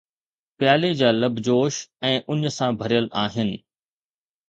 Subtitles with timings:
[0.59, 1.79] پيالي جا لب جوش
[2.13, 3.57] ۽ اڃ سان ڀريل آهن